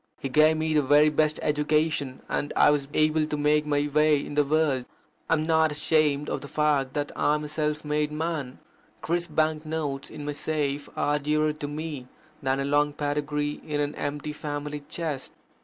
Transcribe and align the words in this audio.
He 0.19 0.29
gave 0.29 0.57
me 0.57 0.73
the 0.73 0.81
very 0.81 1.09
best 1.09 1.39
education, 1.43 2.23
and 2.27 2.51
I 2.55 2.71
was 2.71 2.87
able 2.91 3.27
to 3.27 3.37
make 3.37 3.67
my 3.67 3.87
way 3.87 4.25
in 4.25 4.33
the 4.33 4.43
world. 4.43 4.85
I 5.29 5.33
am 5.35 5.43
not 5.43 5.71
ashamed 5.71 6.27
of 6.27 6.41
the 6.41 6.47
fact 6.47 6.95
that 6.95 7.11
I 7.15 7.35
am 7.35 7.43
a 7.43 7.47
self 7.47 7.85
made 7.85 8.11
man. 8.11 8.57
Crisp 9.03 9.35
bank 9.35 9.63
notes 9.63 10.09
in 10.09 10.25
my 10.25 10.31
safe 10.31 10.89
are 10.95 11.19
dearer 11.19 11.53
to 11.53 11.67
me 11.67 12.07
than 12.41 12.59
a 12.59 12.65
long 12.65 12.93
pedigree 12.93 13.61
in 13.63 13.79
an 13.79 13.93
empty 13.93 14.33
family 14.33 14.79
chest. 14.89 15.33